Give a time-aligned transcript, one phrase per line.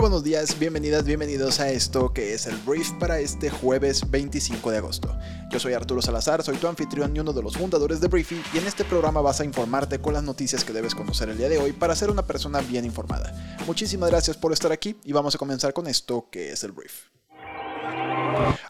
[0.00, 4.70] Muy buenos días, bienvenidas, bienvenidos a esto que es el brief para este jueves 25
[4.70, 5.14] de agosto.
[5.50, 8.56] Yo soy Arturo Salazar, soy tu anfitrión y uno de los fundadores de Briefy y
[8.56, 11.58] en este programa vas a informarte con las noticias que debes conocer el día de
[11.58, 13.58] hoy para ser una persona bien informada.
[13.66, 17.10] Muchísimas gracias por estar aquí y vamos a comenzar con esto que es el brief.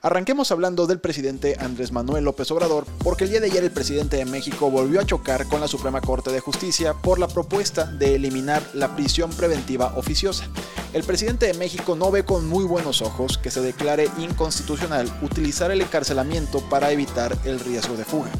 [0.02, 4.16] Arranquemos hablando del presidente Andrés Manuel López Obrador, porque el día de ayer el presidente
[4.16, 8.14] de México volvió a chocar con la Suprema Corte de Justicia por la propuesta de
[8.14, 10.48] eliminar la prisión preventiva oficiosa.
[10.94, 15.70] El presidente de México no ve con muy buenos ojos que se declare inconstitucional utilizar
[15.70, 18.30] el encarcelamiento para evitar el riesgo de fuga.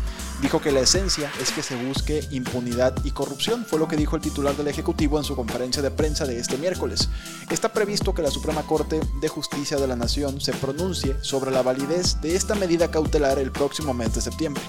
[0.43, 4.17] Dijo que la esencia es que se busque impunidad y corrupción, fue lo que dijo
[4.17, 7.11] el titular del Ejecutivo en su conferencia de prensa de este miércoles.
[7.51, 11.63] Está previsto que la Suprema Corte de Justicia de la Nación se pronuncie sobre la
[11.63, 14.63] validez de esta medida cautelar el próximo mes de septiembre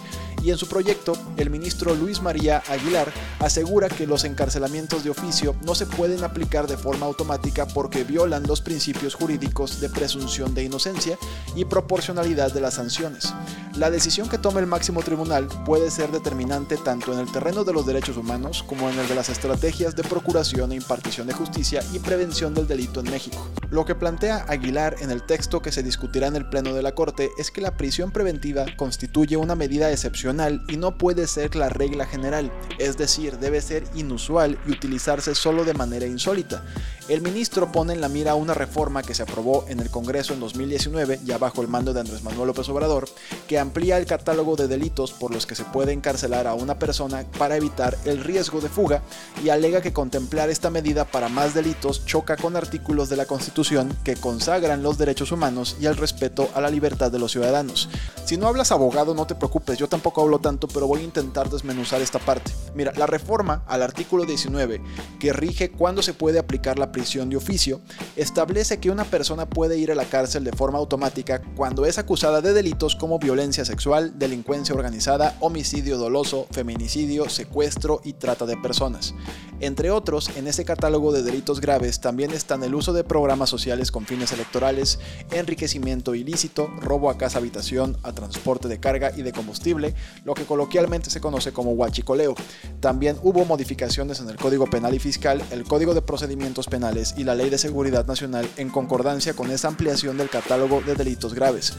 [0.43, 5.55] y en su proyecto, el ministro Luis María Aguilar asegura que los encarcelamientos de oficio
[5.65, 10.63] no se pueden aplicar de forma automática porque violan los principios jurídicos de presunción de
[10.63, 11.17] inocencia
[11.55, 13.33] y proporcionalidad de las sanciones.
[13.75, 17.73] La decisión que tome el máximo tribunal puede ser determinante tanto en el terreno de
[17.73, 21.83] los derechos humanos como en el de las estrategias de procuración e impartición de justicia
[21.93, 23.47] y prevención del delito en México.
[23.71, 26.93] Lo que plantea Aguilar en el texto que se discutirá en el Pleno de la
[26.93, 31.69] Corte es que la prisión preventiva constituye una medida excepcional y no puede ser la
[31.69, 36.65] regla general, es decir, debe ser inusual y utilizarse solo de manera insólita.
[37.07, 40.41] El ministro pone en la mira una reforma que se aprobó en el Congreso en
[40.41, 43.07] 2019, ya bajo el mando de Andrés Manuel López Obrador,
[43.47, 47.25] que amplía el catálogo de delitos por los que se puede encarcelar a una persona
[47.37, 49.01] para evitar el riesgo de fuga
[49.43, 53.60] y alega que contemplar esta medida para más delitos choca con artículos de la Constitución
[54.03, 57.89] que consagran los derechos humanos y el respeto a la libertad de los ciudadanos.
[58.25, 61.49] Si no hablas abogado, no te preocupes, yo tampoco hablo tanto, pero voy a intentar
[61.49, 62.51] desmenuzar esta parte.
[62.73, 64.81] Mira, la reforma al artículo 19,
[65.19, 67.81] que rige cuándo se puede aplicar la prisión de oficio,
[68.15, 72.41] establece que una persona puede ir a la cárcel de forma automática cuando es acusada
[72.41, 79.13] de delitos como violencia sexual, delincuencia organizada, homicidio doloso, feminicidio, secuestro y trata de personas.
[79.59, 83.91] Entre otros, en ese catálogo de delitos graves también están el uso de programas sociales
[83.91, 84.99] con fines electorales,
[85.31, 89.93] enriquecimiento ilícito, robo a casa habitación, a transporte de carga y de combustible,
[90.25, 92.33] lo que coloquialmente se conoce como huachicoleo.
[92.79, 97.23] También hubo modificaciones en el Código Penal y Fiscal, el Código de Procedimientos Penales y
[97.23, 101.73] la Ley de Seguridad Nacional en concordancia con esa ampliación del catálogo de delitos graves.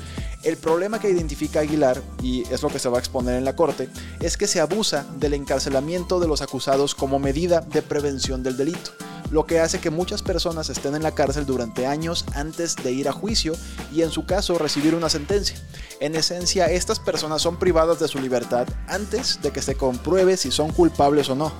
[0.45, 3.57] El problema que identifica Aguilar, y es lo que se va a exponer en la
[3.57, 3.89] Corte,
[4.21, 8.91] es que se abusa del encarcelamiento de los acusados como medida de prevención del delito,
[9.33, 13.09] lo que hace que muchas personas estén en la cárcel durante años antes de ir
[13.09, 13.55] a juicio
[13.93, 15.57] y en su caso recibir una sentencia.
[16.01, 20.51] En esencia, estas personas son privadas de su libertad antes de que se compruebe si
[20.51, 21.51] son culpables o no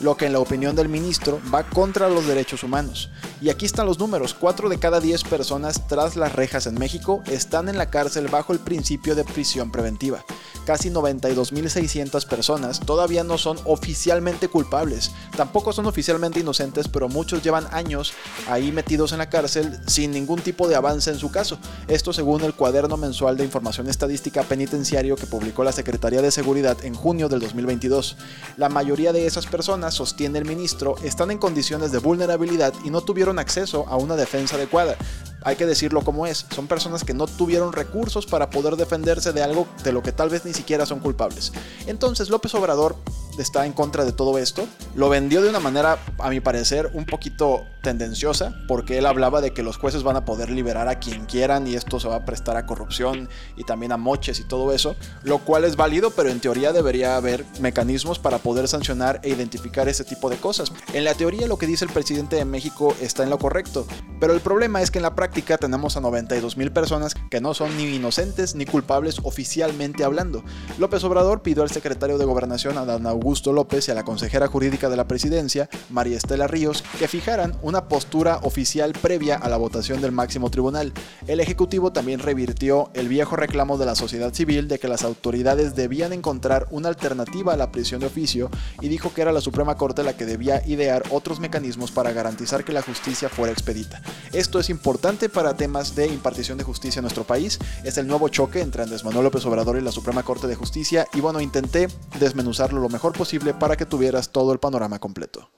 [0.00, 3.10] lo que en la opinión del ministro va contra los derechos humanos.
[3.42, 7.24] Y aquí están los números, 4 de cada 10 personas tras las rejas en México
[7.26, 10.24] están en la cárcel bajo el principio de prisión preventiva.
[10.64, 17.66] Casi 92.600 personas todavía no son oficialmente culpables, tampoco son oficialmente inocentes, pero muchos llevan
[17.72, 18.12] años
[18.48, 21.58] ahí metidos en la cárcel sin ningún tipo de avance en su caso.
[21.88, 26.76] Esto según el cuaderno mensual de información estadística penitenciario que publicó la Secretaría de Seguridad
[26.84, 28.18] en junio del 2022.
[28.56, 33.00] La mayoría de esas personas sostiene el ministro, están en condiciones de vulnerabilidad y no
[33.00, 34.96] tuvieron acceso a una defensa adecuada.
[35.44, 39.42] Hay que decirlo como es, son personas que no tuvieron recursos para poder defenderse de
[39.42, 41.52] algo de lo que tal vez ni siquiera son culpables.
[41.86, 42.96] Entonces López Obrador
[43.38, 44.66] está en contra de todo esto.
[44.94, 49.52] Lo vendió de una manera, a mi parecer, un poquito tendenciosa, porque él hablaba de
[49.52, 52.24] que los jueces van a poder liberar a quien quieran y esto se va a
[52.24, 56.28] prestar a corrupción y también a moches y todo eso, lo cual es válido, pero
[56.28, 60.72] en teoría debería haber mecanismos para poder sancionar e identificar ese tipo de cosas.
[60.92, 63.86] En la teoría lo que dice el presidente de México está en lo correcto,
[64.20, 67.52] pero el problema es que en la práctica tenemos a 92 mil personas que no
[67.52, 70.42] son ni inocentes ni culpables oficialmente hablando.
[70.78, 74.88] López Obrador pidió al secretario de Gobernación, Adán Augusto López, y a la consejera jurídica
[74.88, 80.00] de la presidencia, María Estela Ríos, que fijaran una postura oficial previa a la votación
[80.00, 80.92] del máximo tribunal.
[81.26, 85.74] El Ejecutivo también revirtió el viejo reclamo de la sociedad civil de que las autoridades
[85.74, 88.50] debían encontrar una alternativa a la prisión de oficio
[88.80, 92.64] y dijo que era la Suprema Corte la que debía idear otros mecanismos para garantizar
[92.64, 94.02] que la justicia fuera expedita.
[94.32, 97.58] Esto es importante para temas de impartición de justicia en nuestro país.
[97.84, 101.06] Es el nuevo choque entre Andrés Manuel López Obrador y la Suprema Corte de Justicia
[101.14, 101.88] y bueno, intenté
[102.18, 105.50] desmenuzarlo lo mejor posible para que tuvieras todo el panorama completo.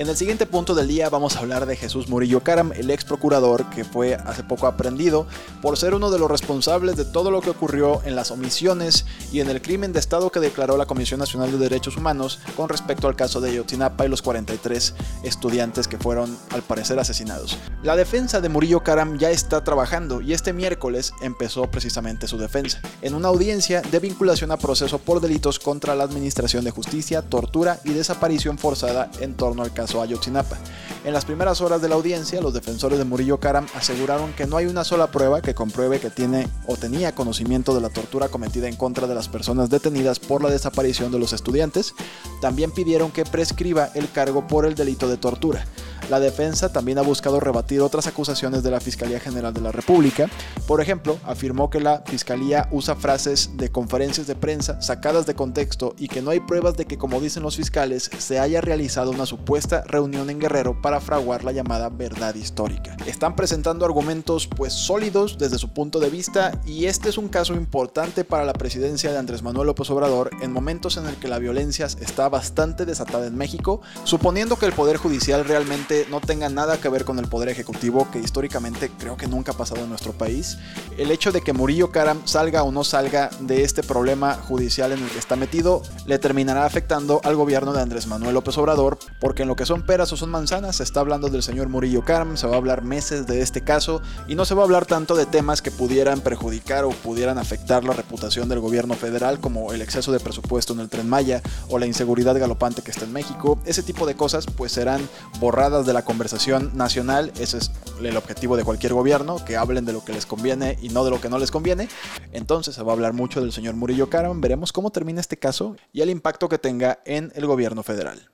[0.00, 3.04] En el siguiente punto del día vamos a hablar de Jesús Murillo Caram, el ex
[3.04, 5.26] procurador que fue hace poco aprendido
[5.60, 9.40] por ser uno de los responsables de todo lo que ocurrió en las omisiones y
[9.40, 13.08] en el crimen de Estado que declaró la Comisión Nacional de Derechos Humanos con respecto
[13.08, 17.58] al caso de Yotinapa y los 43 estudiantes que fueron al parecer asesinados.
[17.82, 22.80] La defensa de Murillo Caram ya está trabajando y este miércoles empezó precisamente su defensa,
[23.02, 27.80] en una audiencia de vinculación a proceso por delitos contra la Administración de Justicia, tortura
[27.84, 30.56] y desaparición forzada en torno al caso Ayotzinapa.
[31.04, 34.58] En las primeras horas de la audiencia, los defensores de Murillo Karam aseguraron que no
[34.58, 38.68] hay una sola prueba que compruebe que tiene o tenía conocimiento de la tortura cometida
[38.68, 41.94] en contra de las personas detenidas por la desaparición de los estudiantes.
[42.42, 45.64] También pidieron que prescriba el cargo por el delito de tortura.
[46.10, 50.28] La defensa también ha buscado rebatir otras acusaciones de la Fiscalía General de la República.
[50.70, 55.96] Por ejemplo, afirmó que la Fiscalía usa frases de conferencias de prensa sacadas de contexto
[55.98, 59.26] y que no hay pruebas de que, como dicen los fiscales, se haya realizado una
[59.26, 62.96] supuesta reunión en Guerrero para fraguar la llamada verdad histórica.
[63.04, 67.54] Están presentando argumentos pues sólidos desde su punto de vista y este es un caso
[67.54, 71.40] importante para la presidencia de Andrés Manuel López Obrador en momentos en el que la
[71.40, 76.80] violencia está bastante desatada en México, suponiendo que el Poder Judicial realmente no tenga nada
[76.80, 80.12] que ver con el poder ejecutivo, que históricamente creo que nunca ha pasado en nuestro
[80.12, 80.58] país.
[80.98, 85.02] El hecho de que Murillo Karam salga o no salga de este problema judicial en
[85.02, 89.42] el que está metido, le terminará afectando al gobierno de Andrés Manuel López Obrador, porque
[89.42, 92.36] en lo que son peras o son manzanas, se está hablando del señor Murillo Karam,
[92.36, 95.14] se va a hablar meses de este caso y no se va a hablar tanto
[95.14, 99.80] de temas que pudieran perjudicar o pudieran afectar la reputación del gobierno federal, como el
[99.80, 101.40] exceso de presupuesto en el tren Maya
[101.70, 103.58] o la inseguridad galopante que está en México.
[103.64, 105.00] Ese tipo de cosas pues serán
[105.38, 107.32] borradas de la conversación nacional.
[107.38, 107.70] Ese es
[108.02, 110.49] el objetivo de cualquier gobierno, que hablen de lo que les conviene
[110.80, 111.88] y no de lo que no les conviene.
[112.32, 114.40] Entonces se va a hablar mucho del señor Murillo Karam.
[114.40, 118.30] Veremos cómo termina este caso y el impacto que tenga en el gobierno federal.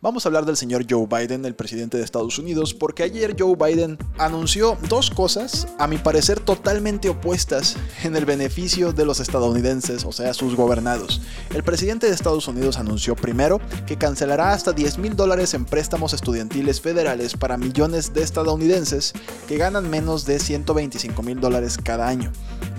[0.00, 3.56] Vamos a hablar del señor Joe Biden, el presidente de Estados Unidos, porque ayer Joe
[3.56, 10.04] Biden anunció dos cosas, a mi parecer totalmente opuestas, en el beneficio de los estadounidenses,
[10.04, 11.20] o sea, sus gobernados.
[11.54, 16.12] El presidente de Estados Unidos anunció primero que cancelará hasta 10 mil dólares en préstamos
[16.12, 19.12] estudiantiles federales para millones de estadounidenses
[19.48, 22.32] que ganan menos de 125 mil dólares cada año.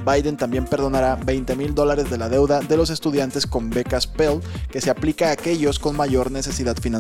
[0.06, 4.42] Biden también perdonará 20 mil dólares de la deuda de los estudiantes con becas Pell
[4.70, 6.93] que se aplica a aquellos con mayor necesidad financiera.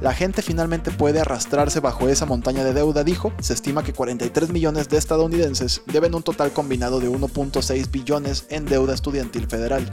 [0.00, 3.32] La gente finalmente puede arrastrarse bajo esa montaña de deuda, dijo.
[3.40, 8.64] Se estima que 43 millones de estadounidenses deben un total combinado de 1.6 billones en
[8.64, 9.84] deuda estudiantil federal.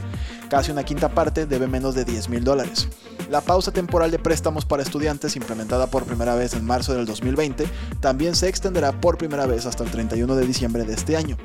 [0.48, 2.88] Casi una quinta parte debe menos de 10 mil dólares.
[3.30, 7.66] La pausa temporal de préstamos para estudiantes implementada por primera vez en marzo del 2020
[8.00, 11.36] también se extenderá por primera vez hasta el 31 de diciembre de este año.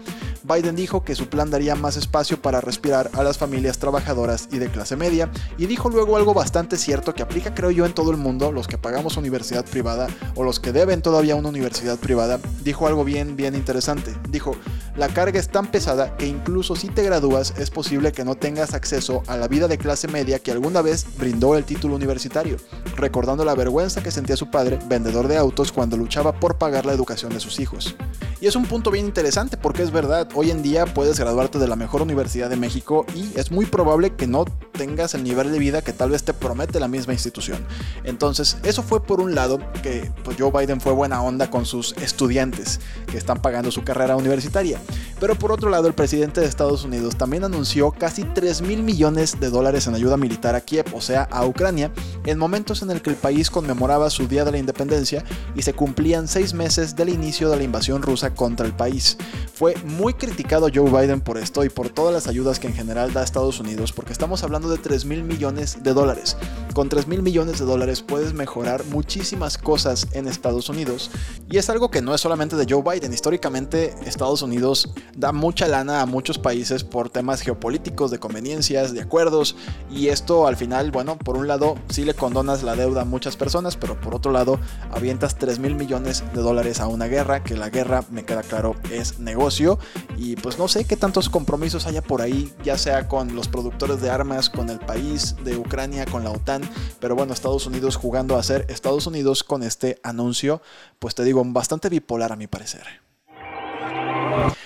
[0.44, 4.60] Biden dijo que su plan daría más espacio para respirar a las familias trabajadoras y
[4.60, 8.12] de clase media, y dijo luego algo bastante cierto que aplica creo yo en todo
[8.12, 12.40] el mundo, los que pagamos universidad privada o los que deben todavía una universidad privada,
[12.64, 14.14] dijo algo bien, bien interesante.
[14.30, 14.56] Dijo,
[14.96, 18.74] la carga es tan pesada que incluso si te gradúas es posible que no tengas
[18.74, 22.58] acceso a la vida de clase media que alguna vez brindó el título universitario,
[22.96, 26.94] recordando la vergüenza que sentía su padre, vendedor de autos, cuando luchaba por pagar la
[26.94, 27.96] educación de sus hijos.
[28.44, 31.68] Y es un punto bien interesante porque es verdad, hoy en día puedes graduarte de
[31.70, 34.44] la mejor universidad de México y es muy probable que no
[34.74, 37.66] tengas el nivel de vida que tal vez te promete la misma institución.
[38.04, 41.94] Entonces, eso fue por un lado que pues, Joe Biden fue buena onda con sus
[41.94, 44.78] estudiantes que están pagando su carrera universitaria.
[45.24, 49.40] Pero por otro lado, el presidente de Estados Unidos también anunció casi 3 mil millones
[49.40, 51.94] de dólares en ayuda militar a Kiev, o sea, a Ucrania,
[52.26, 55.24] en momentos en el que el país conmemoraba su Día de la Independencia
[55.56, 59.18] y se cumplían seis meses del inicio de la invasión rusa contra el país.
[59.54, 63.14] Fue muy criticado Joe Biden por esto y por todas las ayudas que en general
[63.14, 66.36] da Estados Unidos, porque estamos hablando de 3 mil millones de dólares.
[66.74, 71.12] Con 3 mil millones de dólares puedes mejorar muchísimas cosas en Estados Unidos.
[71.50, 73.14] Y es algo que no es solamente de Joe Biden.
[73.14, 79.02] Históricamente Estados Unidos da mucha lana a muchos países por temas geopolíticos, de conveniencias, de
[79.02, 79.56] acuerdos.
[79.90, 83.38] Y esto al final, bueno, por un lado sí le condonas la deuda a muchas
[83.38, 84.60] personas, pero por otro lado
[84.92, 88.76] avientas 3 mil millones de dólares a una guerra, que la guerra, me queda claro,
[88.92, 89.80] es negocio.
[90.18, 94.02] Y pues no sé qué tantos compromisos haya por ahí, ya sea con los productores
[94.02, 96.62] de armas, con el país de Ucrania, con la OTAN.
[97.00, 100.62] Pero bueno, Estados Unidos jugando a ser Estados Unidos con este anuncio,
[101.00, 103.04] pues te digo, bastante bipolar a mi parecer.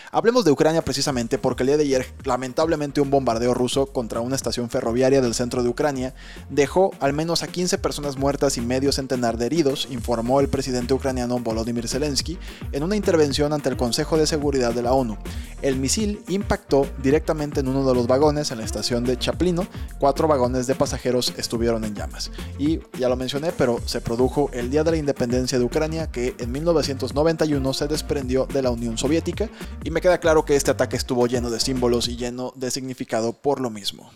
[0.10, 4.38] Hablemos de Ucrania precisamente porque el día de ayer, lamentablemente, un bombardeo ruso contra una
[4.38, 6.14] estación ferroviaria del centro de Ucrania
[6.50, 10.94] dejó al menos a 15 personas muertas y medio centenar de heridos, informó el presidente
[10.94, 12.40] ucraniano Volodymyr Zelensky
[12.72, 15.18] en una intervención ante el Consejo de Seguridad de la ONU.
[15.62, 19.68] El misil impactó directamente en uno de los vagones en la estación de Chaplino.
[20.00, 22.32] Cuatro vagones de pasajeros estuvieron en llamas.
[22.58, 26.34] Y ya lo mencioné, pero se produjo el día de la independencia de Ucrania, que
[26.40, 29.50] en 1991 se desprendió de la Unión Soviética
[29.84, 33.34] y me queda claro que este ataque estuvo lleno de símbolos y lleno de significado
[33.34, 34.12] por lo mismo.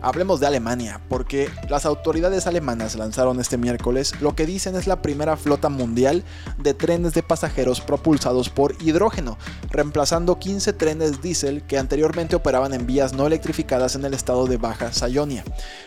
[0.00, 5.02] Hablemos de Alemania, porque las autoridades alemanas lanzaron este miércoles lo que dicen es la
[5.02, 6.24] primera flota mundial
[6.58, 9.38] de trenes de pasajeros propulsados por hidrógeno,
[9.70, 14.56] reemplazando 15 trenes diésel que anteriormente operaban en vías no electrificadas en el estado de
[14.56, 15.44] Baja Sajonia.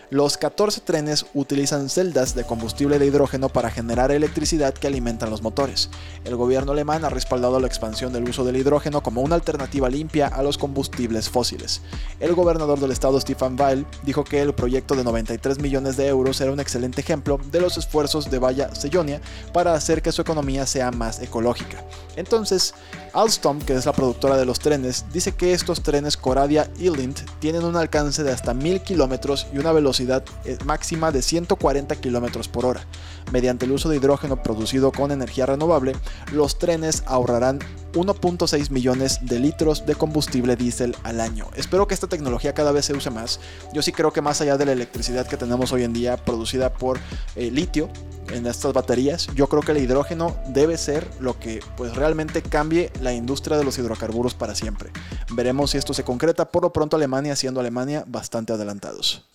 [0.09, 5.41] Los 14 trenes utilizan celdas de combustible de hidrógeno para generar electricidad que alimentan los
[5.41, 5.89] motores.
[6.23, 10.27] El gobierno alemán ha respaldado la expansión del uso del hidrógeno como una alternativa limpia
[10.27, 11.81] a los combustibles fósiles.
[12.19, 13.55] El gobernador del estado Stefan
[14.03, 17.77] Dijo que el proyecto de 93 millones de euros era un excelente ejemplo de los
[17.77, 19.21] esfuerzos de Valla Sellonia
[19.53, 21.83] para hacer que su economía sea más ecológica.
[22.17, 22.73] Entonces,
[23.13, 27.63] Alstom, que es la productora de los trenes, dice que estos trenes Coradia Elint tienen
[27.63, 32.65] un alcance de hasta 1000 kilómetros y una velocidad eh, máxima de 140 kilómetros por
[32.65, 32.85] hora.
[33.31, 35.93] Mediante el uso de hidrógeno producido con energía renovable,
[36.31, 37.59] los trenes ahorrarán
[37.93, 41.47] 1.6 millones de litros de combustible diésel al año.
[41.55, 43.39] Espero que esta tecnología cada vez se use más.
[43.73, 46.73] Yo sí creo que más allá de la electricidad que tenemos hoy en día producida
[46.73, 46.99] por
[47.35, 47.89] eh, litio
[48.29, 52.91] en estas baterías, yo creo que el hidrógeno debe ser lo que pues realmente cambie
[53.01, 54.91] la industria de los hidrocarburos para siempre.
[55.31, 56.49] Veremos si esto se concreta.
[56.49, 59.25] Por lo pronto Alemania siendo Alemania bastante adelantados.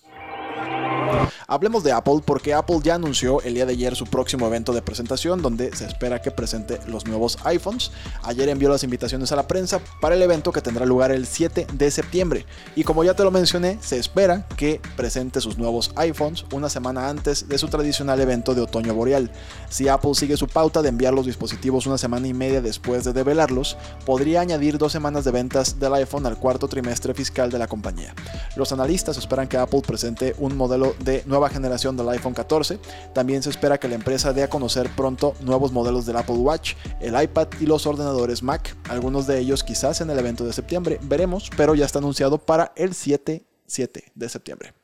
[1.46, 4.82] Hablemos de Apple porque Apple ya anunció el día de ayer su próximo evento de
[4.82, 7.90] presentación donde se espera que presente los nuevos iPhones.
[8.22, 11.66] Ayer envió las invitaciones a la prensa para el evento que tendrá lugar el 7
[11.72, 12.44] de septiembre.
[12.76, 17.08] Y como ya te lo mencioné, se espera que presente sus nuevos iPhones una semana
[17.08, 19.30] antes de su tradicional evento de otoño boreal.
[19.70, 23.12] Si Apple sigue su pauta de enviar los dispositivos una semana y media después de
[23.12, 27.68] develarlos, podría añadir dos semanas de ventas del iPhone al cuarto trimestre fiscal de la
[27.68, 28.14] compañía.
[28.56, 32.78] Los analistas esperan que Apple presente un modelo de nueva generación del iPhone 14.
[33.14, 36.74] También se espera que la empresa dé a conocer pronto nuevos modelos del Apple Watch,
[37.00, 40.98] el iPad y los ordenadores Mac, algunos de ellos quizás en el evento de septiembre,
[41.02, 44.77] veremos, pero ya está anunciado para el 7, 7 de septiembre.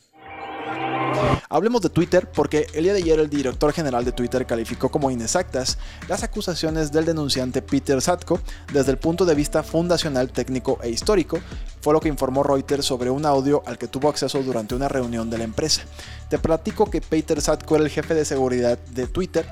[1.48, 5.10] Hablemos de Twitter porque el día de ayer el director general de Twitter calificó como
[5.10, 5.78] inexactas
[6.08, 8.40] las acusaciones del denunciante Peter Satko
[8.72, 11.38] desde el punto de vista fundacional, técnico e histórico,
[11.80, 15.30] fue lo que informó Reuters sobre un audio al que tuvo acceso durante una reunión
[15.30, 15.82] de la empresa.
[16.28, 19.46] Te platico que Peter Satko era el jefe de seguridad de Twitter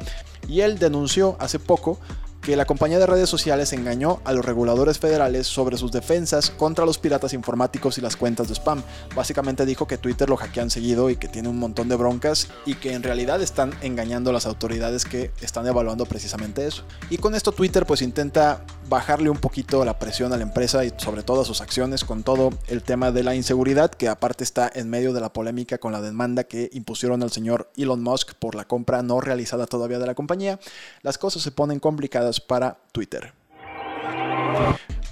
[0.49, 1.99] y él denunció hace poco
[2.43, 6.85] que la compañía de redes sociales engañó a los reguladores federales sobre sus defensas contra
[6.85, 8.83] los piratas informáticos y las cuentas de spam.
[9.15, 12.75] Básicamente dijo que Twitter lo hackean seguido y que tiene un montón de broncas y
[12.75, 16.83] que en realidad están engañando a las autoridades que están evaluando precisamente eso.
[17.11, 20.93] Y con esto Twitter pues intenta bajarle un poquito la presión a la empresa y
[20.97, 24.71] sobre todo a sus acciones con todo el tema de la inseguridad que aparte está
[24.75, 28.55] en medio de la polémica con la demanda que impusieron al señor Elon Musk por
[28.55, 30.59] la compra no realizada todavía de la compañía.
[31.03, 33.33] Las cosas se ponen complicadas para Twitter.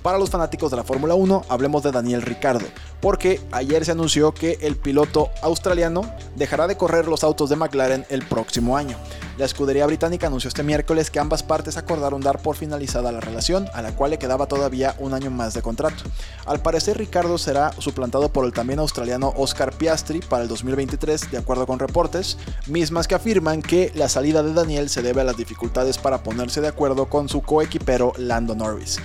[0.02, 2.64] Para los fanáticos de la Fórmula 1, hablemos de Daniel Ricardo,
[3.02, 8.06] porque ayer se anunció que el piloto australiano dejará de correr los autos de McLaren
[8.08, 8.96] el próximo año.
[9.36, 13.68] La escudería británica anunció este miércoles que ambas partes acordaron dar por finalizada la relación,
[13.74, 16.02] a la cual le quedaba todavía un año más de contrato.
[16.46, 21.38] Al parecer Ricardo será suplantado por el también australiano Oscar Piastri para el 2023, de
[21.38, 25.36] acuerdo con reportes, mismas que afirman que la salida de Daniel se debe a las
[25.36, 28.98] dificultades para ponerse de acuerdo con su coequipero Lando Norris.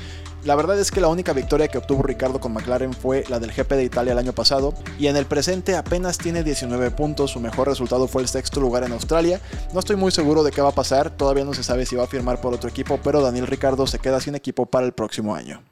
[0.46, 3.52] La verdad es que la única victoria que obtuvo Ricardo con McLaren fue la del
[3.52, 7.40] GP de Italia el año pasado y en el presente apenas tiene 19 puntos, su
[7.40, 9.42] mejor resultado fue el sexto lugar en Australia.
[9.74, 12.04] No estoy muy seguro de qué va a pasar, todavía no se sabe si va
[12.04, 15.34] a firmar por otro equipo, pero Daniel Ricardo se queda sin equipo para el próximo
[15.34, 15.64] año.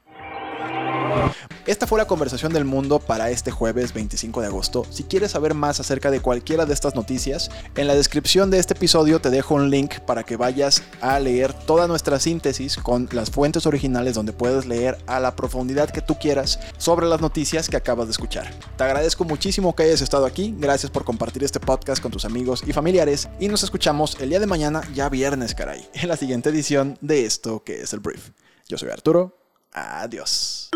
[1.65, 4.86] Esta fue la conversación del mundo para este jueves 25 de agosto.
[4.89, 8.74] Si quieres saber más acerca de cualquiera de estas noticias, en la descripción de este
[8.74, 13.32] episodio te dejo un link para que vayas a leer toda nuestra síntesis con las
[13.32, 17.77] fuentes originales donde puedes leer a la profundidad que tú quieras sobre las noticias que
[17.77, 18.53] acabas de escuchar.
[18.77, 22.63] Te agradezco muchísimo que hayas estado aquí, gracias por compartir este podcast con tus amigos
[22.65, 26.50] y familiares y nos escuchamos el día de mañana, ya viernes, caray, en la siguiente
[26.50, 28.32] edición de esto que es el brief.
[28.68, 29.38] Yo soy Arturo,
[29.72, 30.70] adiós.